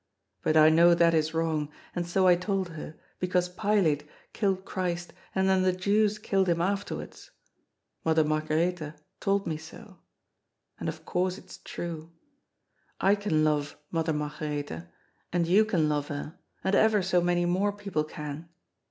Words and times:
But 0.41 0.57
I 0.57 0.69
know 0.71 0.95
that 0.95 1.13
is 1.13 1.35
wrong, 1.35 1.69
and 1.95 2.07
so 2.07 2.25
I 2.25 2.35
told 2.35 2.69
her, 2.69 2.95
because 3.19 3.49
Pilate 3.49 4.09
killed 4.33 4.65
Christ, 4.65 5.13
and 5.35 5.47
then 5.47 5.61
the 5.61 5.71
Jews 5.71 6.17
killed 6.17 6.47
hipi 6.47 6.57
afterwards. 6.59 7.29
Mother 8.03 8.23
Margaretha 8.23 8.95
told 9.19 9.45
me 9.45 9.57
so. 9.57 9.99
And 10.79 10.89
of 10.89 11.05
course 11.05 11.37
it's 11.37 11.59
true. 11.59 12.09
I 12.99 13.13
can 13.13 13.43
love 13.43 13.77
Mother 13.91 14.11
Margaretha, 14.13 14.89
and 15.31 15.45
you 15.45 15.63
can 15.65 15.87
love 15.87 16.07
her, 16.07 16.39
and 16.63 16.73
ever 16.73 17.03
BO 17.03 17.21
many 17.21 17.45
more 17.45 17.71
people 17.71 18.03
can. 18.03 18.49